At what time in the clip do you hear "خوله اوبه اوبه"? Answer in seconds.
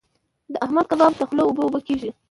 1.29-1.79